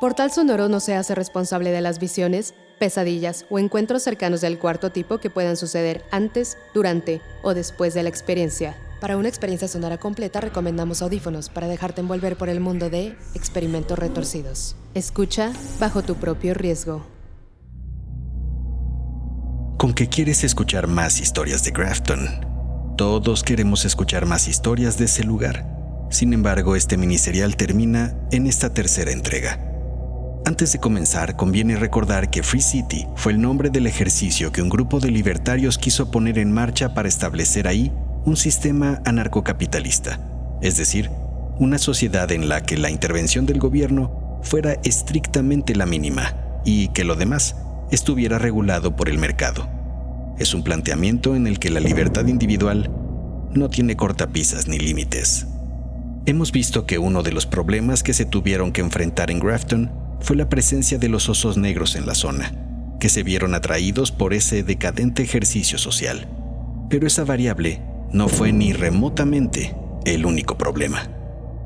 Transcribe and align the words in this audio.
Portal 0.00 0.32
Sonoro 0.32 0.70
no 0.70 0.80
se 0.80 0.94
hace 0.94 1.14
responsable 1.14 1.72
de 1.72 1.82
las 1.82 1.98
visiones, 1.98 2.54
pesadillas 2.78 3.44
o 3.50 3.58
encuentros 3.58 4.02
cercanos 4.02 4.40
del 4.40 4.58
cuarto 4.58 4.90
tipo 4.90 5.18
que 5.18 5.28
puedan 5.28 5.58
suceder 5.58 6.02
antes, 6.10 6.56
durante 6.72 7.20
o 7.42 7.52
después 7.52 7.92
de 7.92 8.02
la 8.02 8.08
experiencia. 8.08 8.78
Para 9.02 9.18
una 9.18 9.28
experiencia 9.28 9.68
sonora 9.68 9.98
completa 9.98 10.40
recomendamos 10.40 11.02
audífonos 11.02 11.50
para 11.50 11.68
dejarte 11.68 12.00
envolver 12.00 12.36
por 12.36 12.48
el 12.48 12.60
mundo 12.60 12.88
de 12.88 13.14
experimentos 13.34 13.98
retorcidos. 13.98 14.74
Escucha 14.94 15.52
bajo 15.78 16.00
tu 16.02 16.14
propio 16.14 16.54
riesgo. 16.54 17.04
¿Con 19.76 19.92
qué 19.92 20.08
quieres 20.08 20.44
escuchar 20.44 20.86
más 20.86 21.20
historias 21.20 21.62
de 21.62 21.72
Grafton? 21.72 22.96
Todos 22.96 23.42
queremos 23.42 23.84
escuchar 23.84 24.24
más 24.24 24.48
historias 24.48 24.96
de 24.96 25.04
ese 25.04 25.24
lugar. 25.24 26.08
Sin 26.10 26.32
embargo, 26.32 26.74
este 26.74 26.96
miniserial 26.96 27.56
termina 27.56 28.16
en 28.30 28.46
esta 28.46 28.72
tercera 28.72 29.12
entrega. 29.12 29.69
Antes 30.46 30.72
de 30.72 30.80
comenzar, 30.80 31.36
conviene 31.36 31.76
recordar 31.76 32.30
que 32.30 32.42
Free 32.42 32.62
City 32.62 33.06
fue 33.14 33.32
el 33.32 33.40
nombre 33.40 33.68
del 33.68 33.86
ejercicio 33.86 34.52
que 34.52 34.62
un 34.62 34.70
grupo 34.70 34.98
de 34.98 35.10
libertarios 35.10 35.76
quiso 35.76 36.10
poner 36.10 36.38
en 36.38 36.50
marcha 36.50 36.94
para 36.94 37.08
establecer 37.08 37.68
ahí 37.68 37.92
un 38.24 38.36
sistema 38.36 39.02
anarcocapitalista, 39.04 40.18
es 40.62 40.76
decir, 40.76 41.10
una 41.58 41.78
sociedad 41.78 42.32
en 42.32 42.48
la 42.48 42.62
que 42.62 42.78
la 42.78 42.90
intervención 42.90 43.44
del 43.44 43.58
gobierno 43.58 44.40
fuera 44.42 44.72
estrictamente 44.82 45.74
la 45.76 45.84
mínima 45.84 46.34
y 46.64 46.88
que 46.88 47.04
lo 47.04 47.16
demás 47.16 47.56
estuviera 47.90 48.38
regulado 48.38 48.96
por 48.96 49.10
el 49.10 49.18
mercado. 49.18 49.68
Es 50.38 50.54
un 50.54 50.64
planteamiento 50.64 51.36
en 51.36 51.46
el 51.46 51.58
que 51.58 51.68
la 51.68 51.80
libertad 51.80 52.26
individual 52.26 52.90
no 53.52 53.68
tiene 53.68 53.94
cortapisas 53.96 54.68
ni 54.68 54.78
límites. 54.78 55.46
Hemos 56.24 56.50
visto 56.50 56.86
que 56.86 56.98
uno 56.98 57.22
de 57.22 57.32
los 57.32 57.46
problemas 57.46 58.02
que 58.02 58.14
se 58.14 58.24
tuvieron 58.24 58.72
que 58.72 58.80
enfrentar 58.80 59.30
en 59.30 59.38
Grafton 59.38 59.99
fue 60.20 60.36
la 60.36 60.48
presencia 60.48 60.98
de 60.98 61.08
los 61.08 61.28
osos 61.28 61.56
negros 61.56 61.96
en 61.96 62.06
la 62.06 62.14
zona, 62.14 62.52
que 63.00 63.08
se 63.08 63.22
vieron 63.22 63.54
atraídos 63.54 64.12
por 64.12 64.34
ese 64.34 64.62
decadente 64.62 65.22
ejercicio 65.22 65.78
social. 65.78 66.28
Pero 66.88 67.06
esa 67.06 67.24
variable 67.24 67.82
no 68.12 68.28
fue 68.28 68.52
ni 68.52 68.72
remotamente 68.72 69.74
el 70.04 70.26
único 70.26 70.56
problema. 70.56 71.08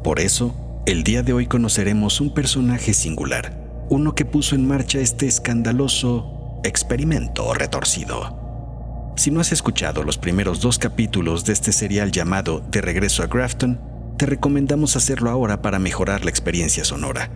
Por 0.03 0.21
eso, 0.21 0.83
el 0.87 1.03
día 1.03 1.23
de 1.23 1.33
hoy 1.33 1.47
conoceremos 1.47 2.21
un 2.21 2.35
personaje 2.35 2.95
singular, 2.95 3.57
uno 3.89 4.15
que 4.15 4.25
puso 4.25 4.55
en 4.55 4.67
marcha 4.67 4.99
este 4.99 5.27
escandaloso 5.27 6.61
experimento 6.65 7.53
retorcido. 7.55 8.41
Si 9.17 9.31
no 9.31 9.41
has 9.41 9.53
escuchado 9.53 10.03
los 10.03 10.19
primeros 10.19 10.61
dos 10.61 10.79
capítulos 10.79 11.45
de 11.45 11.53
este 11.53 11.73
serial 11.73 12.11
llamado 12.11 12.61
De 12.71 12.81
regreso 12.81 13.23
a 13.23 13.27
Grafton, 13.27 13.81
te 14.17 14.27
recomendamos 14.27 14.97
hacerlo 14.97 15.31
ahora 15.31 15.63
para 15.63 15.79
mejorar 15.79 16.25
la 16.25 16.31
experiencia 16.31 16.85
sonora. 16.85 17.31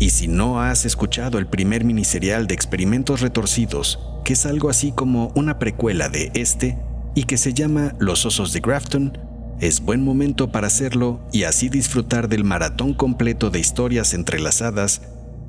Y 0.00 0.10
si 0.10 0.28
no 0.28 0.62
has 0.62 0.86
escuchado 0.86 1.38
el 1.38 1.46
primer 1.46 1.84
miniserial 1.84 2.46
de 2.46 2.54
Experimentos 2.54 3.20
Retorcidos, 3.20 4.00
que 4.24 4.32
es 4.32 4.46
algo 4.46 4.70
así 4.70 4.92
como 4.92 5.30
una 5.34 5.58
precuela 5.58 6.08
de 6.08 6.30
este 6.32 6.78
y 7.14 7.24
que 7.24 7.36
se 7.36 7.52
llama 7.52 7.94
Los 7.98 8.24
Osos 8.24 8.54
de 8.54 8.60
Grafton, 8.60 9.18
es 9.60 9.82
buen 9.82 10.02
momento 10.02 10.50
para 10.50 10.68
hacerlo 10.68 11.20
y 11.32 11.42
así 11.42 11.68
disfrutar 11.68 12.30
del 12.30 12.44
maratón 12.44 12.94
completo 12.94 13.50
de 13.50 13.60
historias 13.60 14.14
entrelazadas 14.14 15.02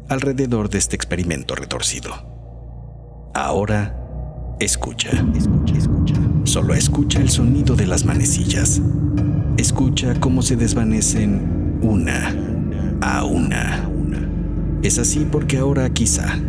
alrededor 0.09 0.69
de 0.69 0.79
este 0.79 0.97
experimento 0.97 1.55
retorcido. 1.55 2.11
Ahora, 3.33 3.95
escucha, 4.59 5.11
escucha, 5.33 5.77
escucha. 5.77 6.15
Solo 6.43 6.73
escucha 6.73 7.21
el 7.21 7.29
sonido 7.29 7.77
de 7.77 7.87
las 7.87 8.03
manecillas. 8.03 8.81
Escucha 9.55 10.19
cómo 10.19 10.41
se 10.41 10.57
desvanecen 10.57 11.79
una 11.81 12.35
a 12.99 13.23
una. 13.23 13.90
Es 14.83 14.97
así 14.97 15.27
porque 15.31 15.57
ahora 15.57 15.87
quizá 15.93 16.39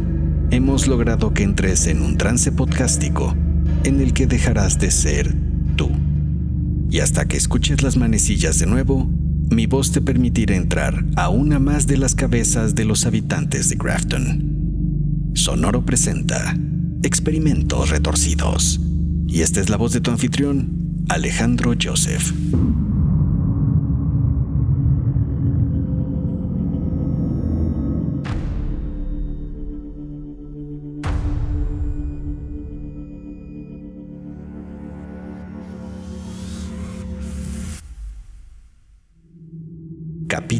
hemos 0.51 0.87
logrado 0.87 1.35
que 1.35 1.43
entres 1.43 1.87
en 1.87 2.01
un 2.01 2.17
trance 2.17 2.51
podcástico 2.51 3.37
en 3.85 4.01
el 4.01 4.15
que 4.15 4.27
dejarás 4.27 4.79
de 4.79 4.91
ser 4.91 5.35
tú. 5.77 5.91
Y 6.89 7.01
hasta 7.01 7.27
que 7.27 7.37
escuches 7.37 7.83
las 7.83 7.99
manecillas 7.99 8.59
de 8.59 8.65
nuevo, 8.65 9.07
mi 9.51 9.67
voz 9.67 9.93
te 9.93 10.01
permitirá 10.01 10.57
entrar 10.57 11.05
a 11.17 11.29
una 11.29 11.59
más 11.59 11.87
de 11.87 11.99
las 11.99 12.15
cabezas 12.15 12.75
de 12.75 12.87
los 12.87 13.05
habitantes 13.05 13.69
de 13.69 13.77
Grafton. 13.77 15.33
Sonoro 15.35 15.85
presenta 15.85 16.57
Experimentos 17.03 17.91
Retorcidos. 17.91 18.81
Y 19.29 19.43
esta 19.43 19.61
es 19.61 19.69
la 19.69 19.77
voz 19.77 19.93
de 19.93 20.01
tu 20.01 20.11
anfitrión, 20.11 21.05
Alejandro 21.11 21.75
Joseph. 21.81 22.33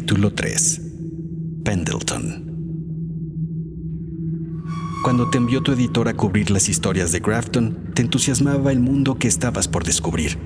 Capítulo 0.05 0.33
3 0.33 0.81
Pendleton 1.63 2.51
Cuando 5.01 5.29
te 5.29 5.37
envió 5.37 5.63
tu 5.63 5.71
editor 5.71 6.09
a 6.09 6.13
cubrir 6.13 6.51
las 6.51 6.67
historias 6.67 7.13
de 7.13 7.21
Grafton, 7.21 7.91
te 7.93 8.01
entusiasmaba 8.01 8.73
el 8.73 8.81
mundo 8.81 9.17
que 9.17 9.29
estabas 9.29 9.69
por 9.69 9.85
descubrir. 9.85 10.37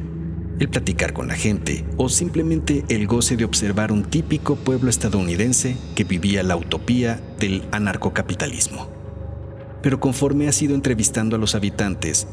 El 0.59 0.69
platicar 0.69 1.11
con 1.13 1.27
la 1.27 1.33
gente 1.33 1.87
o 1.97 2.07
simplemente 2.07 2.85
el 2.89 3.07
goce 3.07 3.35
de 3.35 3.45
observar 3.45 3.91
un 3.91 4.03
típico 4.03 4.57
pueblo 4.57 4.91
estadounidense 4.91 5.75
que 5.95 6.03
vivía 6.03 6.43
la 6.43 6.55
utopía 6.55 7.19
del 7.39 7.63
anarcocapitalismo. 7.71 8.87
Pero 9.81 9.99
conforme 9.99 10.47
has 10.47 10.61
ido 10.61 10.75
entrevistando 10.75 11.35
a 11.35 11.39
los 11.39 11.55
habitantes, 11.55 12.27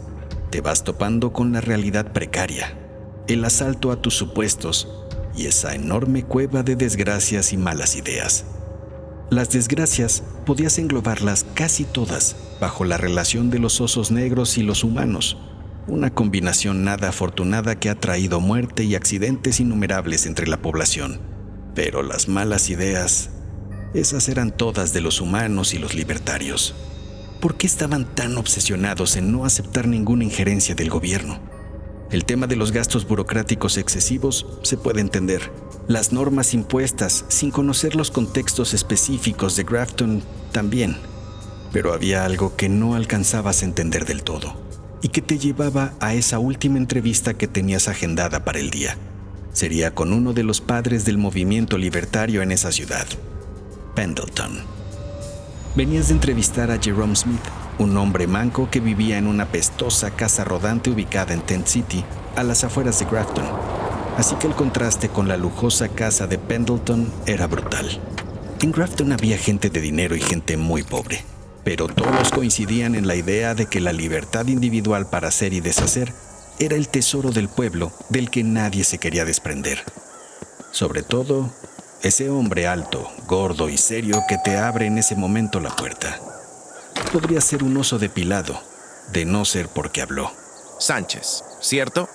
te 0.51 0.61
vas 0.61 0.85
topando 0.85 1.33
con 1.33 1.55
la 1.55 1.63
realidad 1.63 2.13
precaria, 2.13 2.77
el 3.29 3.47
asalto 3.47 3.93
a 3.93 4.03
tus 4.03 4.13
supuestos 4.13 5.04
y 5.37 5.47
esa 5.47 5.75
enorme 5.75 6.25
cueva 6.25 6.63
de 6.63 6.77
desgracias 6.77 7.53
y 7.53 7.57
malas 7.57 7.97
ideas. 7.97 8.45
Las 9.31 9.51
desgracias 9.51 10.23
podías 10.45 10.79
englobarlas 10.79 11.47
casi 11.55 11.85
todas 11.85 12.37
bajo 12.61 12.85
la 12.85 12.99
relación 12.99 13.51
de 13.51 13.59
los 13.59 13.81
osos 13.81 14.11
negros 14.11 14.59
y 14.59 14.63
los 14.63 14.85
humanos, 14.85 15.39
una 15.87 16.11
combinación 16.11 16.85
nada 16.85 17.09
afortunada 17.09 17.79
que 17.79 17.91
ha 17.91 17.95
traído 17.95 18.41
muerte 18.41 18.85
y 18.85 18.95
accidentes 18.95 19.61
innumerables 19.61 20.27
entre 20.27 20.47
la 20.47 20.59
población. 20.59 21.21
Pero 21.75 22.03
las 22.03 22.29
malas 22.29 22.71
ideas, 22.71 23.31
esas 23.95 24.29
eran 24.29 24.51
todas 24.51 24.93
de 24.93 25.01
los 25.01 25.21
humanos 25.21 25.75
y 25.75 25.79
los 25.79 25.95
libertarios. 25.95 26.75
¿Por 27.41 27.57
qué 27.57 27.67
estaban 27.67 28.05
tan 28.15 28.39
obsesionados 28.39 29.17
en 29.17 29.33
no 29.33 29.45
aceptar 29.45 29.87
ninguna 29.87 30.25
injerencia 30.25 30.75
del 30.75 30.91
gobierno? 30.91 31.54
El 32.15 32.25
tema 32.25 32.47
de 32.47 32.55
los 32.55 32.71
gastos 32.71 33.09
burocráticos 33.09 33.77
excesivos 33.77 34.47
se 34.63 34.77
puede 34.77 35.01
entender. 35.01 35.51
Las 35.89 36.13
normas 36.13 36.55
impuestas 36.55 37.25
sin 37.27 37.51
conocer 37.51 37.97
los 37.97 38.13
contextos 38.13 38.73
específicos 38.73 39.57
de 39.57 39.65
Grafton 39.65 40.23
también. 40.53 40.97
Pero 41.73 41.93
había 41.93 42.25
algo 42.25 42.55
que 42.55 42.69
no 42.69 42.95
alcanzabas 42.95 43.63
a 43.63 43.65
entender 43.65 44.05
del 44.05 44.23
todo 44.23 44.55
y 45.03 45.09
que 45.09 45.23
te 45.23 45.41
llevaba 45.41 45.95
a 45.99 46.15
esa 46.15 46.39
última 46.39 46.79
entrevista 46.79 47.35
que 47.35 47.49
tenías 47.49 47.89
agendada 47.89 48.45
para 48.45 48.61
el 48.61 48.71
día. 48.71 48.97
Sería 49.53 49.93
con 49.93 50.13
uno 50.13 50.33
de 50.33 50.45
los 50.45 50.61
padres 50.61 51.05
del 51.05 51.19
movimiento 51.19 51.79
libertario 51.79 52.43
en 52.43 52.53
esa 52.53 52.71
ciudad, 52.71 53.09
Pendleton. 53.97 54.61
Venías 55.75 56.07
de 56.07 56.15
entrevistar 56.15 56.71
a 56.71 56.81
Jerome 56.81 57.17
Smith, 57.17 57.43
un 57.79 57.97
hombre 57.97 58.27
manco 58.27 58.69
que 58.71 58.81
vivía 58.81 59.19
en 59.19 59.27
una 59.27 59.47
pestosa 59.47 60.11
casa 60.11 60.45
rodante 60.45 60.91
ubicada 60.91 61.35
en 61.35 61.41
Tent 61.41 61.67
City, 61.67 62.05
a 62.37 62.43
las 62.43 62.65
afueras 62.65 62.99
de 62.99 63.07
Grafton. 63.07 63.45
Así 64.17 64.37
que 64.37 64.47
el 64.47 64.55
contraste 64.55 65.09
con 65.09 65.29
la 65.29 65.37
lujosa 65.37 65.89
casa 65.89 66.27
de 66.27 66.39
Pendleton 66.39 67.13
era 67.27 67.47
brutal. 67.47 68.01
En 68.63 68.73
Grafton 68.73 69.13
había 69.13 69.37
gente 69.37 69.71
de 69.71 69.81
dinero 69.81 70.15
y 70.15 70.21
gente 70.21 70.57
muy 70.57 70.83
pobre, 70.83 71.25
pero 71.65 71.87
todos 71.89 72.31
coincidían 72.31 72.95
en 72.95 73.07
la 73.07 73.17
idea 73.17 73.55
de 73.55 73.67
que 73.67 73.81
la 73.81 73.93
libertad 73.93 74.47
individual 74.47 75.07
para 75.07 75.29
hacer 75.29 75.53
y 75.53 75.61
deshacer 75.61 76.13
era 76.59 76.77
el 76.77 76.89
tesoro 76.89 77.31
del 77.31 77.49
pueblo 77.49 77.93
del 78.09 78.31
que 78.31 78.45
nadie 78.45 78.85
se 78.85 78.99
quería 78.99 79.25
desprender. 79.25 79.83
Sobre 80.71 81.03
todo, 81.03 81.51
ese 82.03 82.31
hombre 82.31 82.67
alto, 82.67 83.09
gordo 83.27 83.69
y 83.69 83.77
serio 83.77 84.23
que 84.29 84.39
te 84.39 84.57
abre 84.57 84.87
en 84.87 84.99
ese 84.99 85.17
momento 85.17 85.59
la 85.61 85.71
puerta. 85.71 86.21
Podría 87.13 87.41
ser 87.41 87.63
un 87.63 87.77
oso 87.77 87.99
depilado, 87.99 88.61
de 89.13 89.25
no 89.25 89.45
ser 89.45 89.69
porque 89.69 90.03
habló. 90.03 90.31
Sánchez, 90.79 91.45
¿cierto? 91.61 92.09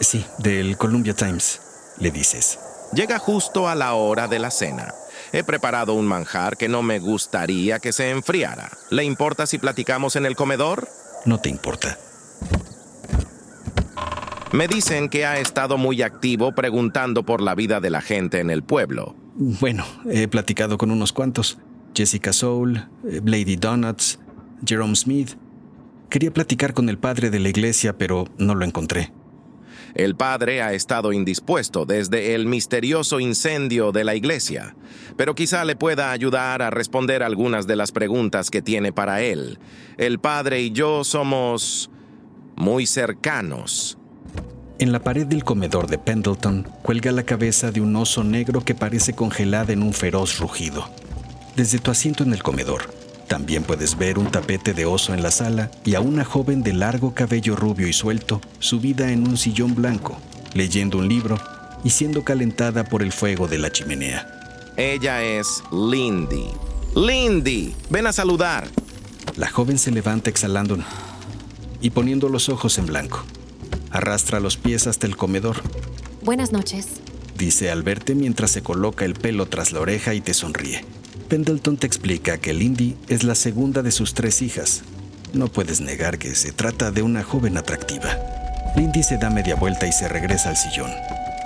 Sí, 0.00 0.24
del 0.38 0.76
Columbia 0.76 1.14
Times, 1.14 1.60
le 1.98 2.10
dices. 2.10 2.58
Llega 2.92 3.18
justo 3.18 3.68
a 3.68 3.74
la 3.74 3.94
hora 3.94 4.28
de 4.28 4.38
la 4.38 4.50
cena. 4.50 4.94
He 5.32 5.44
preparado 5.44 5.94
un 5.94 6.06
manjar 6.06 6.56
que 6.56 6.68
no 6.68 6.82
me 6.82 6.98
gustaría 6.98 7.78
que 7.78 7.92
se 7.92 8.10
enfriara. 8.10 8.70
¿Le 8.90 9.04
importa 9.04 9.46
si 9.46 9.58
platicamos 9.58 10.16
en 10.16 10.24
el 10.24 10.36
comedor? 10.36 10.88
No 11.24 11.38
te 11.38 11.48
importa. 11.48 11.98
Me 14.52 14.68
dicen 14.68 15.08
que 15.08 15.26
ha 15.26 15.38
estado 15.38 15.76
muy 15.76 16.02
activo 16.02 16.52
preguntando 16.52 17.24
por 17.24 17.42
la 17.42 17.54
vida 17.54 17.80
de 17.80 17.90
la 17.90 18.00
gente 18.00 18.40
en 18.40 18.50
el 18.50 18.62
pueblo. 18.62 19.14
Bueno, 19.34 19.84
he 20.08 20.28
platicado 20.28 20.78
con 20.78 20.90
unos 20.90 21.12
cuantos. 21.12 21.58
Jessica 21.94 22.32
Soul, 22.32 22.88
eh, 23.08 23.20
Lady 23.24 23.56
Donuts, 23.56 24.18
Jerome 24.64 24.96
Smith. 24.96 25.30
Quería 26.08 26.32
platicar 26.32 26.72
con 26.72 26.88
el 26.88 26.98
padre 26.98 27.30
de 27.30 27.40
la 27.40 27.48
iglesia, 27.48 27.98
pero 27.98 28.26
no 28.38 28.54
lo 28.54 28.64
encontré. 28.64 29.12
El 29.94 30.14
padre 30.14 30.60
ha 30.60 30.74
estado 30.74 31.12
indispuesto 31.12 31.86
desde 31.86 32.34
el 32.34 32.46
misterioso 32.46 33.18
incendio 33.18 33.92
de 33.92 34.04
la 34.04 34.14
iglesia, 34.14 34.76
pero 35.16 35.34
quizá 35.34 35.64
le 35.64 35.74
pueda 35.74 36.12
ayudar 36.12 36.60
a 36.60 36.70
responder 36.70 37.22
algunas 37.22 37.66
de 37.66 37.76
las 37.76 37.92
preguntas 37.92 38.50
que 38.50 38.60
tiene 38.60 38.92
para 38.92 39.22
él. 39.22 39.58
El 39.96 40.18
padre 40.18 40.60
y 40.60 40.70
yo 40.70 41.02
somos 41.02 41.90
muy 42.56 42.86
cercanos. 42.86 43.96
En 44.78 44.92
la 44.92 45.00
pared 45.00 45.26
del 45.26 45.44
comedor 45.44 45.86
de 45.86 45.96
Pendleton 45.96 46.68
cuelga 46.82 47.10
la 47.10 47.22
cabeza 47.22 47.70
de 47.70 47.80
un 47.80 47.96
oso 47.96 48.22
negro 48.22 48.62
que 48.62 48.74
parece 48.74 49.14
congelada 49.14 49.72
en 49.72 49.82
un 49.82 49.94
feroz 49.94 50.38
rugido. 50.38 50.90
Desde 51.56 51.78
tu 51.78 51.90
asiento 51.90 52.22
en 52.22 52.34
el 52.34 52.42
comedor, 52.42 52.82
también 53.26 53.64
puedes 53.64 53.98
ver 53.98 54.18
un 54.18 54.30
tapete 54.30 54.72
de 54.72 54.86
oso 54.86 55.12
en 55.12 55.22
la 55.22 55.30
sala 55.30 55.70
y 55.84 55.94
a 55.94 56.00
una 56.00 56.24
joven 56.24 56.62
de 56.62 56.72
largo 56.72 57.12
cabello 57.12 57.56
rubio 57.56 57.88
y 57.88 57.92
suelto, 57.92 58.40
subida 58.60 59.10
en 59.10 59.26
un 59.26 59.36
sillón 59.36 59.74
blanco, 59.74 60.16
leyendo 60.54 60.98
un 60.98 61.08
libro 61.08 61.38
y 61.82 61.90
siendo 61.90 62.24
calentada 62.24 62.84
por 62.84 63.02
el 63.02 63.12
fuego 63.12 63.48
de 63.48 63.58
la 63.58 63.70
chimenea. 63.70 64.26
Ella 64.76 65.22
es 65.22 65.62
Lindy. 65.72 66.46
Lindy, 66.94 67.74
ven 67.90 68.06
a 68.06 68.12
saludar. 68.12 68.68
La 69.36 69.50
joven 69.50 69.78
se 69.78 69.90
levanta 69.90 70.30
exhalando 70.30 70.78
y 71.80 71.90
poniendo 71.90 72.28
los 72.28 72.48
ojos 72.48 72.78
en 72.78 72.86
blanco. 72.86 73.24
Arrastra 73.90 74.40
los 74.40 74.56
pies 74.56 74.86
hasta 74.86 75.06
el 75.06 75.16
comedor. 75.16 75.62
Buenas 76.22 76.52
noches, 76.52 76.86
dice 77.36 77.70
al 77.70 77.82
verte 77.82 78.14
mientras 78.14 78.50
se 78.50 78.62
coloca 78.62 79.04
el 79.04 79.14
pelo 79.14 79.46
tras 79.46 79.72
la 79.72 79.80
oreja 79.80 80.14
y 80.14 80.20
te 80.20 80.32
sonríe. 80.32 80.84
Pendleton 81.28 81.76
te 81.76 81.88
explica 81.88 82.38
que 82.38 82.54
Lindy 82.54 82.96
es 83.08 83.24
la 83.24 83.34
segunda 83.34 83.82
de 83.82 83.90
sus 83.90 84.14
tres 84.14 84.42
hijas. 84.42 84.82
No 85.32 85.48
puedes 85.48 85.80
negar 85.80 86.18
que 86.18 86.36
se 86.36 86.52
trata 86.52 86.92
de 86.92 87.02
una 87.02 87.24
joven 87.24 87.56
atractiva. 87.56 88.16
Lindy 88.76 89.02
se 89.02 89.18
da 89.18 89.28
media 89.28 89.56
vuelta 89.56 89.88
y 89.88 89.92
se 89.92 90.08
regresa 90.08 90.50
al 90.50 90.56
sillón. 90.56 90.90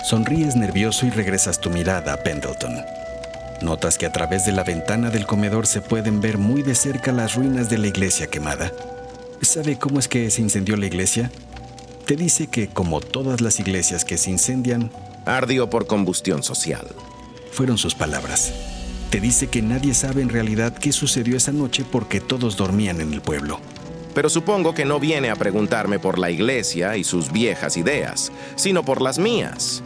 Sonríes 0.07 0.55
nervioso 0.55 1.07
y 1.07 1.09
regresas 1.09 1.59
tu 1.59 1.71
mirada 1.71 2.13
a 2.13 2.17
Pendleton. 2.17 2.75
Notas 3.63 3.97
que 3.97 4.05
a 4.05 4.11
través 4.11 4.45
de 4.45 4.51
la 4.51 4.63
ventana 4.63 5.09
del 5.09 5.25
comedor 5.25 5.65
se 5.65 5.81
pueden 5.81 6.21
ver 6.21 6.37
muy 6.37 6.61
de 6.61 6.75
cerca 6.75 7.11
las 7.11 7.33
ruinas 7.33 7.67
de 7.69 7.79
la 7.79 7.87
iglesia 7.87 8.27
quemada. 8.27 8.71
¿Sabe 9.41 9.79
cómo 9.79 9.97
es 9.97 10.07
que 10.07 10.29
se 10.29 10.43
incendió 10.43 10.77
la 10.77 10.85
iglesia? 10.85 11.31
Te 12.05 12.15
dice 12.15 12.47
que, 12.47 12.67
como 12.67 13.01
todas 13.01 13.41
las 13.41 13.59
iglesias 13.59 14.05
que 14.05 14.19
se 14.19 14.29
incendian, 14.29 14.91
ardió 15.25 15.71
por 15.71 15.87
combustión 15.87 16.43
social. 16.43 16.87
Fueron 17.51 17.79
sus 17.79 17.95
palabras 17.95 18.53
te 19.11 19.19
dice 19.19 19.47
que 19.47 19.61
nadie 19.61 19.93
sabe 19.93 20.21
en 20.21 20.29
realidad 20.29 20.73
qué 20.73 20.93
sucedió 20.93 21.35
esa 21.35 21.51
noche 21.51 21.83
porque 21.83 22.21
todos 22.21 22.55
dormían 22.55 23.01
en 23.01 23.11
el 23.11 23.21
pueblo. 23.21 23.59
Pero 24.15 24.29
supongo 24.29 24.73
que 24.73 24.85
no 24.85 25.01
viene 25.01 25.29
a 25.29 25.35
preguntarme 25.35 25.99
por 25.99 26.17
la 26.17 26.31
iglesia 26.31 26.95
y 26.95 27.03
sus 27.03 27.29
viejas 27.29 27.75
ideas, 27.75 28.31
sino 28.55 28.83
por 28.83 29.01
las 29.01 29.19
mías. 29.19 29.83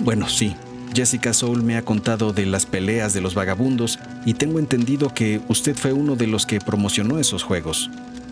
Bueno, 0.00 0.26
sí. 0.26 0.56
Jessica 0.94 1.34
Soul 1.34 1.62
me 1.62 1.76
ha 1.76 1.82
contado 1.82 2.32
de 2.32 2.44
las 2.46 2.64
peleas 2.66 3.12
de 3.12 3.20
los 3.20 3.34
vagabundos 3.34 3.98
y 4.26 4.34
tengo 4.34 4.58
entendido 4.58 5.12
que 5.12 5.40
usted 5.48 5.76
fue 5.76 5.92
uno 5.92 6.16
de 6.16 6.26
los 6.26 6.46
que 6.46 6.58
promocionó 6.58 7.18
esos 7.18 7.42
juegos. 7.42 7.90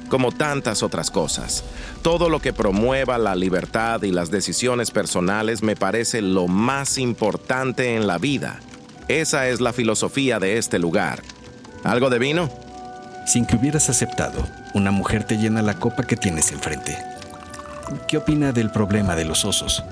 Como 0.09 0.33
tantas 0.33 0.83
otras 0.83 1.11
cosas, 1.11 1.65
todo 2.03 2.31
lo 2.31 2.41
que 2.41 2.53
promueva 2.53 3.19
la 3.19 3.35
libertad 3.35 4.03
y 4.03 4.11
las 4.11 4.31
decisiones 4.31 4.91
personales 4.91 5.63
me 5.63 5.77
parece 5.77 6.23
lo 6.23 6.49
más 6.49 6.99
importante 6.99 7.95
en 7.95 8.07
la 8.07 8.19
vida. 8.19 8.61
Esa 9.11 9.49
es 9.49 9.61
la 9.61 9.73
filosofía 9.73 10.39
de 10.39 10.57
este 10.57 10.79
lugar. 10.79 11.25
¿Algo 11.83 12.11
de 12.11 12.21
vino? 12.21 12.49
Sin 13.27 13.45
que 13.45 13.57
hubieras 13.57 13.91
aceptado, 13.91 14.47
una 14.73 14.93
mujer 14.93 15.25
te 15.25 15.37
llena 15.37 15.63
la 15.63 15.75
copa 15.75 16.05
que 16.05 16.15
tienes 16.15 16.53
enfrente. 16.53 16.97
¿Qué 18.07 18.19
opina 18.19 18.53
del 18.53 18.71
problema 18.71 19.17
de 19.17 19.25
los 19.25 19.45
osos? 19.45 19.83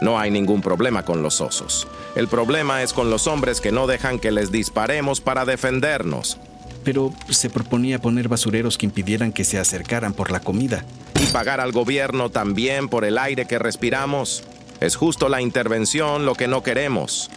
No 0.00 0.18
hay 0.18 0.30
ningún 0.30 0.62
problema 0.62 1.04
con 1.04 1.22
los 1.22 1.42
osos. 1.42 1.86
El 2.16 2.28
problema 2.28 2.82
es 2.82 2.94
con 2.94 3.10
los 3.10 3.26
hombres 3.26 3.60
que 3.60 3.72
no 3.72 3.86
dejan 3.86 4.18
que 4.18 4.32
les 4.32 4.50
disparemos 4.50 5.20
para 5.20 5.44
defendernos. 5.44 6.38
Pero 6.82 7.12
se 7.28 7.50
proponía 7.50 7.98
poner 8.00 8.28
basureros 8.28 8.78
que 8.78 8.86
impidieran 8.86 9.34
que 9.34 9.44
se 9.44 9.58
acercaran 9.58 10.14
por 10.14 10.30
la 10.30 10.40
comida. 10.40 10.82
Y 11.20 11.26
pagar 11.26 11.60
al 11.60 11.72
gobierno 11.72 12.30
también 12.30 12.88
por 12.88 13.04
el 13.04 13.18
aire 13.18 13.44
que 13.44 13.58
respiramos. 13.58 14.44
Es 14.80 14.96
justo 14.96 15.28
la 15.28 15.42
intervención 15.42 16.24
lo 16.24 16.34
que 16.34 16.48
no 16.48 16.62
queremos. 16.62 17.28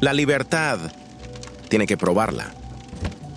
La 0.00 0.12
libertad 0.12 0.78
tiene 1.70 1.86
que 1.86 1.96
probarla. 1.96 2.52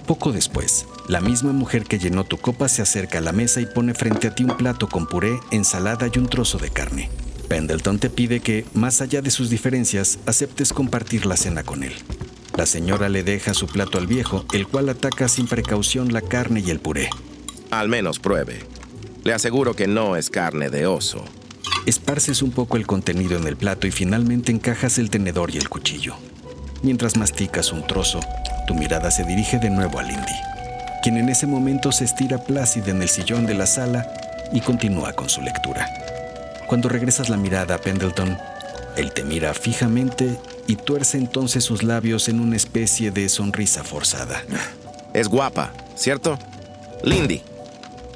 Poco 0.06 0.34
después, 0.34 0.86
la 1.08 1.22
misma 1.22 1.54
mujer 1.54 1.86
que 1.86 2.00
llenó 2.00 2.26
tu 2.26 2.38
copa 2.38 2.68
se 2.68 2.82
acerca 2.82 3.20
a 3.20 3.22
la 3.22 3.32
mesa 3.32 3.62
y 3.62 3.66
pone 3.66 3.94
frente 3.94 4.28
a 4.28 4.36
ti 4.36 4.44
un 4.44 4.58
plato 4.58 4.90
con 4.90 5.08
puré, 5.08 5.40
ensalada 5.52 6.10
y 6.14 6.20
un 6.20 6.28
trozo 6.28 6.58
de 6.58 6.70
carne. 6.70 7.10
Pendleton 7.48 7.98
te 7.98 8.10
pide 8.10 8.42
que, 8.42 8.66
más 8.74 9.00
allá 9.00 9.22
de 9.22 9.32
sus 9.32 9.50
diferencias, 9.50 10.20
aceptes 10.26 10.74
compartir 10.74 11.26
la 11.26 11.38
cena 11.38 11.64
con 11.64 11.82
él. 11.82 11.94
La 12.58 12.66
señora 12.66 13.08
le 13.08 13.24
deja 13.24 13.54
su 13.54 13.68
plato 13.68 13.98
al 13.98 14.08
viejo, 14.08 14.44
el 14.52 14.68
cual 14.68 14.90
ataca 14.90 15.30
sin 15.30 15.48
precaución 15.48 16.12
la 16.12 16.22
carne 16.22 16.60
y 16.60 16.72
el 16.72 16.82
puré. 16.82 17.10
Al 17.72 17.88
menos 17.88 18.20
pruebe. 18.20 18.60
Le 19.24 19.32
aseguro 19.32 19.78
que 19.78 19.88
no 19.88 20.18
es 20.18 20.30
carne 20.30 20.70
de 20.70 20.88
oso. 20.88 21.24
Esparces 21.86 22.42
un 22.42 22.52
poco 22.52 22.76
el 22.76 22.86
contenido 22.86 23.38
en 23.38 23.48
el 23.48 23.56
plato 23.56 23.88
y 23.88 23.92
finalmente 23.92 24.52
encajas 24.52 24.98
el 24.98 25.10
tenedor 25.10 25.56
y 25.56 25.58
el 25.58 25.70
cuchillo. 25.70 26.18
Mientras 26.82 27.18
masticas 27.18 27.74
un 27.74 27.86
trozo, 27.86 28.22
tu 28.66 28.74
mirada 28.74 29.12
se 29.12 29.26
dirige 29.26 29.60
de 29.60 29.70
nuevo 29.70 30.00
a 30.00 30.04
Lindy, 30.04 30.36
quien 31.04 31.18
en 31.18 31.28
ese 31.28 31.46
momento 31.46 31.92
se 31.92 32.06
estira 32.06 32.38
plácida 32.38 32.92
en 32.92 33.02
el 33.02 33.10
sillón 33.10 33.46
de 33.46 33.54
la 33.54 33.66
sala 33.66 34.08
y 34.54 34.62
continúa 34.62 35.12
con 35.14 35.30
su 35.30 35.42
lectura. 35.42 35.90
Cuando 36.68 36.88
regresas 36.88 37.30
la 37.30 37.36
mirada 37.36 37.76
a 37.76 37.78
Pendleton, 37.80 38.38
él 38.96 39.12
te 39.12 39.24
mira 39.24 39.54
fijamente 39.54 40.40
y 40.68 40.76
tuerce 40.78 41.18
entonces 41.18 41.66
sus 41.66 41.84
labios 41.84 42.30
en 42.30 42.40
una 42.40 42.56
especie 42.56 43.12
de 43.12 43.28
sonrisa 43.28 43.84
forzada. 43.84 44.44
Es 45.14 45.28
guapa, 45.28 45.74
¿cierto? 45.96 46.40
Lindy. 47.04 47.42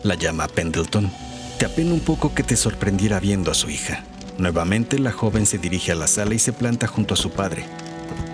La 0.03 0.15
llama 0.15 0.48
Pendleton. 0.48 1.12
Te 1.58 1.65
apena 1.65 1.93
un 1.93 2.01
poco 2.01 2.34
que 2.34 2.43
te 2.43 2.55
sorprendiera 2.55 3.20
viendo 3.20 3.51
a 3.51 3.55
su 3.55 3.70
hija. 3.70 4.03
Nuevamente 4.38 5.00
la 5.00 5.12
joven 5.12 5.46
se 5.46 5.58
dirige 5.58 5.91
a 5.91 5.96
la 5.96 6.08
sala 6.08 6.34
y 6.34 6.39
se 6.39 6.53
planta 6.53 6.88
junto 6.88 7.13
a 7.13 7.17
su 7.17 7.32
padre, 7.32 7.65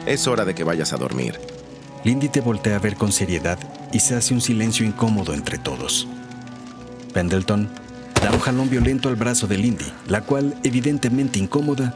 es 0.06 0.28
hora 0.28 0.46
de 0.46 0.56
que 0.56 0.64
vayas 0.64 0.94
a 0.94 0.98
dormir. 0.98 1.40
Lindy 2.04 2.30
te 2.30 2.42
voltea 2.42 2.78
a 2.78 2.80
ver 2.80 2.96
con 2.96 3.12
seriedad 3.12 3.60
y 3.92 4.00
se 4.00 4.16
hace 4.16 4.34
un 4.34 4.42
silencio 4.42 4.86
incómodo 4.86 5.34
entre 5.34 5.58
todos. 5.58 6.08
Pendleton 7.14 7.70
da 8.22 8.32
un 8.32 8.40
jalón 8.40 8.70
violento 8.70 9.10
al 9.10 9.16
brazo 9.16 9.48
de 9.48 9.58
Lindy, 9.58 9.92
la 10.08 10.22
cual, 10.22 10.56
evidentemente 10.64 11.40
incómoda, 11.40 11.96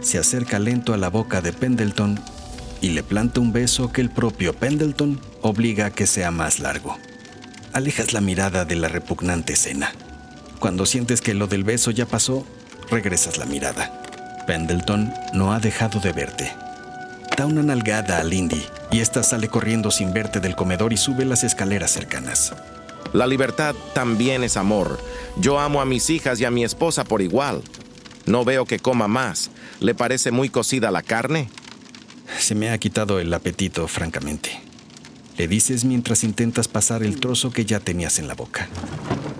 se 0.00 0.18
acerca 0.18 0.58
lento 0.58 0.94
a 0.94 0.96
la 0.96 1.08
boca 1.08 1.40
de 1.40 1.52
Pendleton 1.52 2.20
y 2.80 2.90
le 2.90 3.02
planta 3.02 3.40
un 3.40 3.52
beso 3.52 3.92
que 3.92 4.00
el 4.00 4.10
propio 4.10 4.54
Pendleton 4.54 5.20
obliga 5.42 5.86
a 5.86 5.90
que 5.90 6.06
sea 6.06 6.30
más 6.30 6.58
largo. 6.60 6.96
alejas 7.72 8.12
la 8.12 8.20
mirada 8.20 8.64
de 8.64 8.76
la 8.76 8.88
repugnante 8.88 9.54
escena. 9.54 9.92
Cuando 10.60 10.86
sientes 10.86 11.20
que 11.20 11.34
lo 11.34 11.46
del 11.46 11.64
beso 11.64 11.90
ya 11.90 12.06
pasó, 12.06 12.46
regresas 12.88 13.36
la 13.36 13.46
mirada. 13.46 14.02
Pendleton 14.46 15.12
no 15.32 15.52
ha 15.52 15.58
dejado 15.58 15.98
de 15.98 16.12
verte. 16.12 16.52
Da 17.36 17.46
una 17.46 17.64
nalgada 17.64 18.20
a 18.20 18.24
Lindy 18.24 18.62
y 18.92 19.00
ésta 19.00 19.24
sale 19.24 19.48
corriendo 19.48 19.90
sin 19.90 20.12
verte 20.12 20.38
del 20.38 20.54
comedor 20.54 20.92
y 20.92 20.96
sube 20.96 21.24
las 21.24 21.42
escaleras 21.42 21.90
cercanas. 21.90 22.54
La 23.12 23.26
libertad 23.26 23.74
también 23.92 24.44
es 24.44 24.56
amor. 24.56 25.00
Yo 25.36 25.58
amo 25.58 25.80
a 25.80 25.84
mis 25.84 26.10
hijas 26.10 26.40
y 26.40 26.44
a 26.44 26.52
mi 26.52 26.62
esposa 26.62 27.02
por 27.02 27.22
igual. 27.22 27.62
No 28.26 28.44
veo 28.44 28.66
que 28.66 28.78
coma 28.78 29.08
más. 29.08 29.50
¿Le 29.80 29.94
parece 29.94 30.30
muy 30.30 30.48
cocida 30.48 30.92
la 30.92 31.02
carne? 31.02 31.48
Se 32.38 32.54
me 32.54 32.70
ha 32.70 32.78
quitado 32.78 33.18
el 33.18 33.34
apetito, 33.34 33.88
francamente. 33.88 34.60
Le 35.36 35.48
dices 35.48 35.84
mientras 35.84 36.22
intentas 36.22 36.68
pasar 36.68 37.02
el 37.02 37.18
trozo 37.18 37.50
que 37.50 37.64
ya 37.64 37.80
tenías 37.80 38.20
en 38.20 38.28
la 38.28 38.34
boca. 38.34 38.68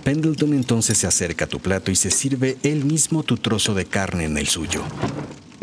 Pendleton 0.02 0.52
entonces 0.52 0.98
se 0.98 1.06
acerca 1.06 1.44
a 1.44 1.48
tu 1.48 1.60
plato 1.60 1.92
y 1.92 1.96
se 1.96 2.10
sirve 2.10 2.58
él 2.64 2.84
mismo 2.84 3.22
tu 3.22 3.36
trozo 3.36 3.72
de 3.72 3.84
carne 3.84 4.24
en 4.24 4.36
el 4.36 4.48
suyo. 4.48 4.82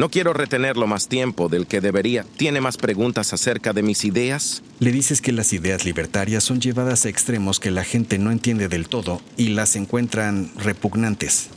No 0.01 0.09
quiero 0.09 0.33
retenerlo 0.33 0.87
más 0.87 1.07
tiempo 1.07 1.47
del 1.47 1.67
que 1.67 1.79
debería. 1.79 2.25
¿Tiene 2.35 2.59
más 2.59 2.75
preguntas 2.75 3.33
acerca 3.33 3.71
de 3.71 3.83
mis 3.83 4.03
ideas? 4.03 4.63
Le 4.79 4.91
dices 4.91 5.21
que 5.21 5.31
las 5.31 5.53
ideas 5.53 5.85
libertarias 5.85 6.43
son 6.43 6.59
llevadas 6.59 7.05
a 7.05 7.09
extremos 7.09 7.59
que 7.59 7.69
la 7.69 7.83
gente 7.83 8.17
no 8.17 8.31
entiende 8.31 8.67
del 8.67 8.89
todo 8.89 9.21
y 9.37 9.49
las 9.49 9.75
encuentran 9.75 10.49
repugnantes. 10.55 11.49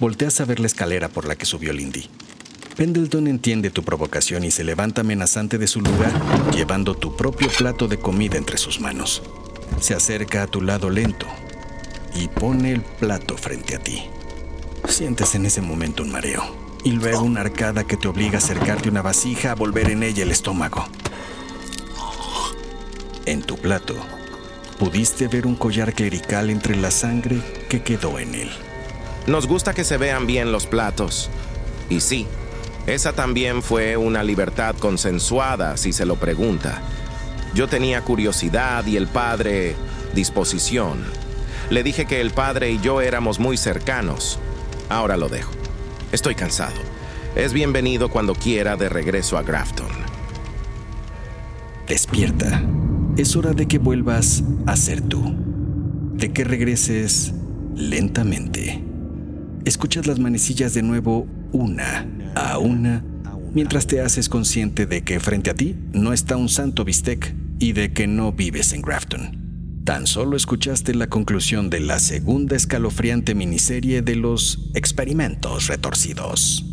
Volteas 0.00 0.40
a 0.40 0.44
ver 0.46 0.58
la 0.58 0.66
escalera 0.66 1.10
por 1.10 1.28
la 1.28 1.36
que 1.36 1.46
subió 1.46 1.72
Lindy. 1.72 2.08
Pendleton 2.74 3.28
entiende 3.28 3.70
tu 3.70 3.84
provocación 3.84 4.42
y 4.42 4.50
se 4.50 4.64
levanta 4.64 5.02
amenazante 5.02 5.56
de 5.56 5.68
su 5.68 5.80
lugar, 5.80 6.10
llevando 6.52 6.96
tu 6.96 7.16
propio 7.16 7.50
plato 7.50 7.86
de 7.86 8.00
comida 8.00 8.36
entre 8.36 8.58
sus 8.58 8.80
manos. 8.80 9.22
Se 9.78 9.94
acerca 9.94 10.42
a 10.42 10.48
tu 10.48 10.60
lado 10.60 10.90
lento 10.90 11.28
y 12.16 12.26
pone 12.26 12.72
el 12.72 12.80
plato 12.82 13.36
frente 13.36 13.76
a 13.76 13.78
ti. 13.78 14.02
Sientes 14.88 15.36
en 15.36 15.46
ese 15.46 15.60
momento 15.60 16.02
un 16.02 16.10
mareo 16.10 16.62
y 16.84 16.92
luego 16.92 17.22
una 17.22 17.42
arcada 17.42 17.84
que 17.84 17.96
te 17.96 18.08
obliga 18.08 18.36
a 18.36 18.38
acercarte 18.38 18.88
una 18.88 19.02
vasija 19.02 19.52
a 19.52 19.54
volver 19.54 19.90
en 19.90 20.02
ella 20.02 20.22
el 20.22 20.30
estómago. 20.30 20.86
En 23.24 23.42
tu 23.42 23.56
plato, 23.56 23.94
pudiste 24.78 25.28
ver 25.28 25.46
un 25.46 25.54
collar 25.54 25.94
clerical 25.94 26.50
entre 26.50 26.76
la 26.76 26.90
sangre 26.90 27.40
que 27.68 27.82
quedó 27.82 28.18
en 28.18 28.34
él. 28.34 28.50
Nos 29.26 29.46
gusta 29.46 29.74
que 29.74 29.84
se 29.84 29.96
vean 29.96 30.26
bien 30.26 30.50
los 30.50 30.66
platos. 30.66 31.30
Y 31.88 32.00
sí, 32.00 32.26
esa 32.86 33.12
también 33.12 33.62
fue 33.62 33.96
una 33.96 34.24
libertad 34.24 34.74
consensuada, 34.76 35.76
si 35.76 35.92
se 35.92 36.04
lo 36.04 36.16
pregunta. 36.16 36.82
Yo 37.54 37.68
tenía 37.68 38.02
curiosidad 38.02 38.84
y 38.86 38.96
el 38.96 39.06
padre 39.06 39.76
disposición. 40.14 41.04
Le 41.70 41.84
dije 41.84 42.06
que 42.06 42.20
el 42.20 42.32
padre 42.32 42.72
y 42.72 42.80
yo 42.80 43.00
éramos 43.00 43.38
muy 43.38 43.56
cercanos. 43.56 44.40
Ahora 44.88 45.16
lo 45.16 45.28
dejo. 45.28 45.61
Estoy 46.12 46.34
cansado. 46.34 46.76
Es 47.34 47.54
bienvenido 47.54 48.10
cuando 48.10 48.34
quiera 48.34 48.76
de 48.76 48.90
regreso 48.90 49.38
a 49.38 49.42
Grafton. 49.42 49.88
Despierta. 51.88 52.62
Es 53.16 53.34
hora 53.34 53.54
de 53.54 53.66
que 53.66 53.78
vuelvas 53.78 54.44
a 54.66 54.76
ser 54.76 55.00
tú. 55.00 55.34
De 56.12 56.30
que 56.30 56.44
regreses 56.44 57.32
lentamente. 57.74 58.84
Escuchas 59.64 60.06
las 60.06 60.18
manecillas 60.18 60.74
de 60.74 60.82
nuevo 60.82 61.26
una 61.52 62.06
a 62.34 62.58
una 62.58 63.02
mientras 63.54 63.86
te 63.86 64.02
haces 64.02 64.28
consciente 64.28 64.84
de 64.84 65.02
que 65.02 65.18
frente 65.18 65.50
a 65.50 65.54
ti 65.54 65.76
no 65.92 66.12
está 66.12 66.36
un 66.36 66.50
santo 66.50 66.84
bistec 66.84 67.34
y 67.58 67.72
de 67.72 67.94
que 67.94 68.06
no 68.06 68.32
vives 68.32 68.74
en 68.74 68.82
Grafton. 68.82 69.41
Tan 69.84 70.06
solo 70.06 70.36
escuchaste 70.36 70.94
la 70.94 71.08
conclusión 71.08 71.68
de 71.68 71.80
la 71.80 71.98
segunda 71.98 72.56
escalofriante 72.56 73.34
miniserie 73.34 74.02
de 74.02 74.16
los 74.16 74.70
experimentos 74.74 75.66
retorcidos. 75.66 76.64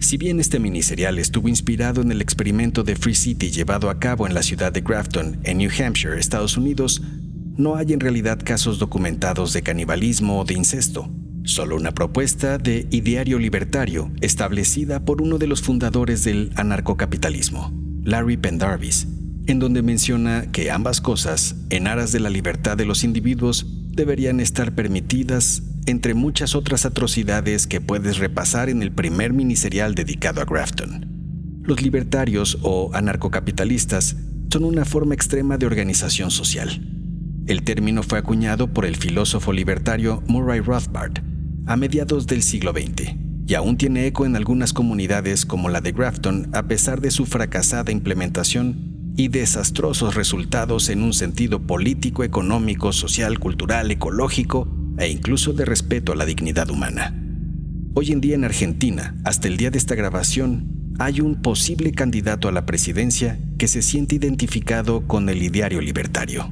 Si 0.00 0.16
bien 0.16 0.40
este 0.40 0.58
miniserial 0.58 1.18
estuvo 1.18 1.48
inspirado 1.48 2.02
en 2.02 2.10
el 2.10 2.20
experimento 2.20 2.82
de 2.84 2.96
Free 2.96 3.14
City 3.14 3.50
llevado 3.50 3.90
a 3.90 3.98
cabo 3.98 4.26
en 4.26 4.34
la 4.34 4.42
ciudad 4.42 4.72
de 4.72 4.80
Grafton, 4.80 5.40
en 5.44 5.58
New 5.58 5.70
Hampshire, 5.78 6.18
Estados 6.18 6.56
Unidos, 6.56 7.02
no 7.56 7.76
hay 7.76 7.92
en 7.92 8.00
realidad 8.00 8.38
casos 8.44 8.78
documentados 8.78 9.52
de 9.52 9.62
canibalismo 9.62 10.40
o 10.40 10.44
de 10.44 10.54
incesto, 10.54 11.10
Solo 11.44 11.76
una 11.76 11.92
propuesta 11.92 12.58
de 12.58 12.86
ideario 12.90 13.38
libertario 13.38 14.12
establecida 14.20 15.04
por 15.04 15.22
uno 15.22 15.38
de 15.38 15.46
los 15.46 15.62
fundadores 15.62 16.22
del 16.22 16.52
anarcocapitalismo, 16.54 17.72
Larry 18.04 18.36
Pendarvis, 18.36 19.08
en 19.46 19.58
donde 19.58 19.82
menciona 19.82 20.50
que 20.52 20.70
ambas 20.70 21.00
cosas, 21.00 21.56
en 21.70 21.86
aras 21.86 22.12
de 22.12 22.20
la 22.20 22.30
libertad 22.30 22.76
de 22.76 22.84
los 22.84 23.04
individuos, 23.04 23.66
deberían 23.92 24.40
estar 24.40 24.74
permitidas 24.74 25.62
entre 25.86 26.14
muchas 26.14 26.54
otras 26.54 26.86
atrocidades 26.86 27.66
que 27.66 27.80
puedes 27.80 28.18
repasar 28.18 28.68
en 28.68 28.82
el 28.82 28.92
primer 28.92 29.32
miniserial 29.32 29.94
dedicado 29.94 30.40
a 30.40 30.44
Grafton. 30.44 31.62
Los 31.62 31.82
libertarios 31.82 32.58
o 32.62 32.90
anarcocapitalistas 32.94 34.16
son 34.52 34.64
una 34.64 34.84
forma 34.84 35.14
extrema 35.14 35.58
de 35.58 35.66
organización 35.66 36.30
social. 36.30 36.80
El 37.46 37.62
término 37.62 38.02
fue 38.02 38.18
acuñado 38.18 38.72
por 38.72 38.84
el 38.84 38.96
filósofo 38.96 39.52
libertario 39.52 40.22
Murray 40.26 40.60
Rothbard 40.60 41.22
a 41.66 41.76
mediados 41.76 42.26
del 42.26 42.42
siglo 42.42 42.72
XX 42.72 43.14
y 43.46 43.54
aún 43.54 43.76
tiene 43.76 44.06
eco 44.06 44.26
en 44.26 44.36
algunas 44.36 44.72
comunidades 44.72 45.44
como 45.44 45.68
la 45.68 45.80
de 45.80 45.92
Grafton 45.92 46.50
a 46.52 46.64
pesar 46.64 47.00
de 47.00 47.10
su 47.10 47.26
fracasada 47.26 47.90
implementación 47.90 48.89
y 49.16 49.28
desastrosos 49.28 50.14
resultados 50.14 50.88
en 50.88 51.02
un 51.02 51.12
sentido 51.12 51.60
político, 51.60 52.24
económico, 52.24 52.92
social, 52.92 53.38
cultural, 53.38 53.90
ecológico 53.90 54.68
e 54.98 55.08
incluso 55.08 55.52
de 55.52 55.64
respeto 55.64 56.12
a 56.12 56.16
la 56.16 56.26
dignidad 56.26 56.70
humana. 56.70 57.14
Hoy 57.94 58.12
en 58.12 58.20
día 58.20 58.34
en 58.34 58.44
Argentina, 58.44 59.16
hasta 59.24 59.48
el 59.48 59.56
día 59.56 59.70
de 59.70 59.78
esta 59.78 59.94
grabación, 59.94 60.94
hay 60.98 61.20
un 61.20 61.42
posible 61.42 61.92
candidato 61.92 62.48
a 62.48 62.52
la 62.52 62.66
presidencia 62.66 63.38
que 63.58 63.68
se 63.68 63.82
siente 63.82 64.16
identificado 64.16 65.06
con 65.06 65.28
el 65.28 65.42
ideario 65.42 65.80
libertario. 65.80 66.50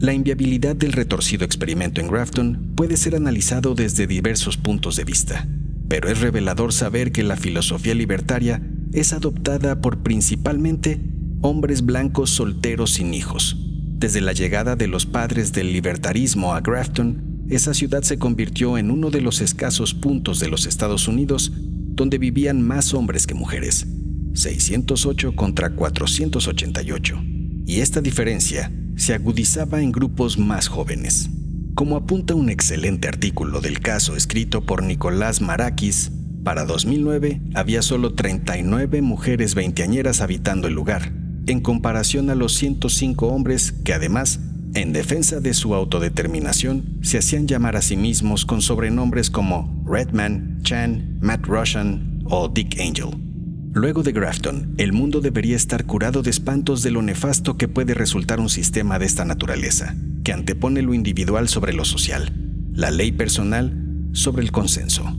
La 0.00 0.12
inviabilidad 0.12 0.74
del 0.74 0.92
retorcido 0.92 1.44
experimento 1.44 2.00
en 2.00 2.08
Grafton 2.08 2.72
puede 2.74 2.96
ser 2.96 3.14
analizado 3.14 3.74
desde 3.74 4.06
diversos 4.06 4.56
puntos 4.56 4.96
de 4.96 5.04
vista, 5.04 5.46
pero 5.88 6.08
es 6.08 6.20
revelador 6.20 6.72
saber 6.72 7.12
que 7.12 7.22
la 7.22 7.36
filosofía 7.36 7.94
libertaria 7.94 8.60
es 8.92 9.12
adoptada 9.12 9.80
por 9.80 9.98
principalmente 9.98 11.00
hombres 11.44 11.84
blancos 11.84 12.30
solteros 12.30 12.94
sin 12.94 13.12
hijos. 13.12 13.58
Desde 13.98 14.22
la 14.22 14.32
llegada 14.32 14.76
de 14.76 14.86
los 14.86 15.04
padres 15.04 15.52
del 15.52 15.74
libertarismo 15.74 16.54
a 16.54 16.62
Grafton, 16.62 17.44
esa 17.50 17.74
ciudad 17.74 18.02
se 18.02 18.18
convirtió 18.18 18.78
en 18.78 18.90
uno 18.90 19.10
de 19.10 19.20
los 19.20 19.42
escasos 19.42 19.92
puntos 19.92 20.40
de 20.40 20.48
los 20.48 20.64
Estados 20.64 21.06
Unidos 21.06 21.52
donde 21.54 22.16
vivían 22.16 22.62
más 22.62 22.94
hombres 22.94 23.26
que 23.26 23.34
mujeres, 23.34 23.86
608 24.32 25.36
contra 25.36 25.74
488. 25.74 27.22
Y 27.66 27.80
esta 27.80 28.00
diferencia 28.00 28.72
se 28.96 29.12
agudizaba 29.12 29.82
en 29.82 29.92
grupos 29.92 30.38
más 30.38 30.68
jóvenes. 30.68 31.28
Como 31.74 31.96
apunta 31.96 32.34
un 32.34 32.48
excelente 32.48 33.06
artículo 33.06 33.60
del 33.60 33.80
caso 33.80 34.16
escrito 34.16 34.64
por 34.64 34.82
Nicolás 34.82 35.42
Marakis, 35.42 36.10
para 36.42 36.64
2009 36.64 37.42
había 37.52 37.82
solo 37.82 38.14
39 38.14 39.02
mujeres 39.02 39.54
veinteañeras 39.54 40.22
habitando 40.22 40.68
el 40.68 40.74
lugar, 40.74 41.23
en 41.46 41.60
comparación 41.60 42.30
a 42.30 42.34
los 42.34 42.54
105 42.54 43.26
hombres 43.28 43.72
que 43.84 43.92
además, 43.92 44.40
en 44.74 44.92
defensa 44.92 45.40
de 45.40 45.54
su 45.54 45.74
autodeterminación, 45.74 46.98
se 47.02 47.18
hacían 47.18 47.46
llamar 47.46 47.76
a 47.76 47.82
sí 47.82 47.96
mismos 47.96 48.44
con 48.44 48.62
sobrenombres 48.62 49.30
como 49.30 49.82
Redman, 49.86 50.60
Chan, 50.62 51.18
Matt 51.20 51.46
Russian 51.46 52.22
o 52.24 52.48
Dick 52.48 52.80
Angel. 52.80 53.10
Luego 53.72 54.02
de 54.02 54.12
Grafton, 54.12 54.74
el 54.78 54.92
mundo 54.92 55.20
debería 55.20 55.56
estar 55.56 55.84
curado 55.84 56.22
de 56.22 56.30
espantos 56.30 56.82
de 56.82 56.92
lo 56.92 57.02
nefasto 57.02 57.56
que 57.56 57.66
puede 57.66 57.92
resultar 57.92 58.38
un 58.38 58.48
sistema 58.48 58.98
de 58.98 59.06
esta 59.06 59.24
naturaleza, 59.24 59.96
que 60.22 60.32
antepone 60.32 60.80
lo 60.80 60.94
individual 60.94 61.48
sobre 61.48 61.72
lo 61.72 61.84
social, 61.84 62.32
la 62.72 62.90
ley 62.90 63.10
personal 63.10 63.76
sobre 64.12 64.44
el 64.44 64.52
consenso. 64.52 65.18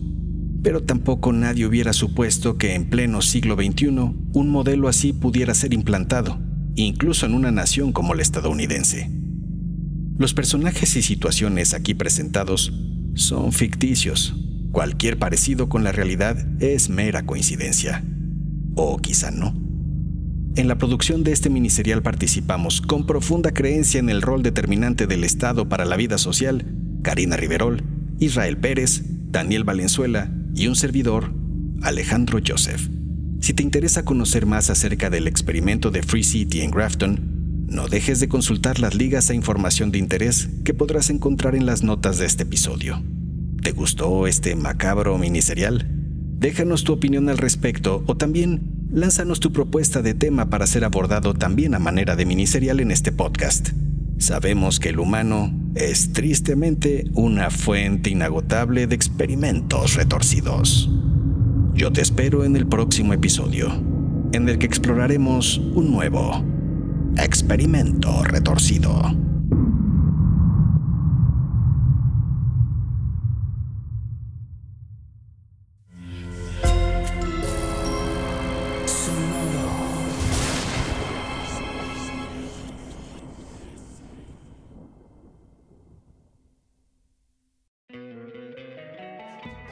Pero 0.66 0.82
tampoco 0.82 1.32
nadie 1.32 1.68
hubiera 1.68 1.94
supuesto 1.94 2.58
que 2.58 2.74
en 2.74 2.90
pleno 2.90 3.22
siglo 3.22 3.54
XXI 3.54 3.88
un 4.34 4.50
modelo 4.50 4.88
así 4.88 5.14
pudiera 5.14 5.54
ser 5.54 5.76
implantado, 5.76 6.40
incluso 6.74 7.28
en 7.28 7.36
una 7.36 7.52
nación 7.52 7.92
como 7.92 8.16
la 8.16 8.24
estadounidense. 8.24 9.12
Los 10.18 10.34
personajes 10.34 10.96
y 10.96 11.04
situaciones 11.04 11.76
aquí 11.76 11.94
presentados 11.94 12.74
son 13.14 13.52
ficticios. 13.52 14.34
Cualquier 14.72 15.20
parecido 15.20 15.70
con 15.70 15.84
la 15.84 15.92
realidad 15.92 16.36
es 16.60 16.90
mera 16.90 17.28
coincidencia 17.28 18.04
o 18.74 18.98
quizá 18.98 19.30
no. 19.30 19.54
En 20.56 20.68
la 20.68 20.80
producción 20.80 21.24
de 21.24 21.32
este 21.32 21.52
miniserial 21.52 22.02
participamos, 22.02 22.82
con 22.82 23.06
profunda 23.06 23.52
creencia 23.52 24.00
en 24.00 24.10
el 24.10 24.24
rol 24.24 24.42
determinante 24.42 25.06
del 25.06 25.26
Estado 25.26 25.70
para 25.70 25.86
la 25.86 25.96
vida 25.96 26.18
social, 26.18 26.76
Karina 27.04 27.38
Riverol, 27.38 27.84
Israel 28.18 28.58
Pérez, 28.58 29.04
Daniel 29.30 29.64
Valenzuela 29.64 30.32
y 30.56 30.68
un 30.68 30.76
servidor, 30.76 31.34
Alejandro 31.82 32.40
Joseph. 32.46 32.90
Si 33.42 33.54
te 33.54 33.62
interesa 33.62 34.06
conocer 34.06 34.46
más 34.46 34.70
acerca 34.70 35.10
del 35.10 35.28
experimento 35.28 35.92
de 35.92 36.02
Free 36.02 36.24
City 36.24 36.62
en 36.62 36.72
Grafton, 36.72 37.34
No 37.68 37.88
dejes 37.88 38.20
de 38.20 38.28
consultar 38.28 38.80
las 38.80 38.94
ligas 38.94 39.30
e 39.32 39.36
información 39.36 39.92
de 39.92 39.98
interés 39.98 40.50
que 40.64 40.76
podrás 40.76 41.10
encontrar 41.10 41.56
en 41.56 41.66
las 41.66 41.82
notas 41.82 42.20
de 42.20 42.28
este 42.28 42.44
episodio. 42.44 43.02
¿Te 43.64 43.72
gustó 43.72 44.28
este 44.28 44.56
macabro 44.56 45.18
miniserial? 45.18 45.88
Déjanos 46.38 46.84
tu 46.84 46.94
opinión 46.94 47.28
al 47.28 47.40
respecto 47.40 48.04
o 48.06 48.16
también 48.16 48.88
lánzanos 48.92 49.40
tu 49.40 49.52
propuesta 49.52 50.04
de 50.04 50.14
tema 50.14 50.50
para 50.52 50.68
ser 50.68 50.86
abordado 50.86 51.34
también 51.34 51.74
a 51.74 51.80
manera 51.80 52.16
de 52.16 52.28
miniserial 52.28 52.80
en 52.82 52.92
este 52.92 53.12
podcast. 53.12 53.70
Sabemos 54.20 54.80
que 54.80 54.90
el 54.90 55.00
humano 55.00 55.52
es 55.76 56.14
tristemente 56.14 57.06
una 57.14 57.50
fuente 57.50 58.10
inagotable 58.10 58.88
de 58.88 58.96
experimentos 58.96 59.96
retorcidos. 59.96 60.90
Yo 61.74 61.92
te 61.92 62.02
espero 62.02 62.46
en 62.46 62.56
el 62.56 62.66
próximo 62.66 63.12
episodio, 63.12 63.68
en 64.32 64.48
el 64.48 64.58
que 64.58 64.66
exploraremos 64.66 65.58
un 65.58 65.92
nuevo 65.92 66.44
experimento 67.18 68.24
retorcido. 68.24 69.35